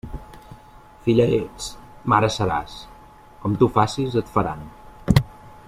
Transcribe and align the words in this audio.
Filla 1.07 1.27
ets, 1.35 1.67
mare 2.13 2.31
seràs; 2.37 2.79
com 3.45 3.59
tu 3.61 3.69
facis 3.77 4.19
et 4.23 4.33
faran. 4.39 4.65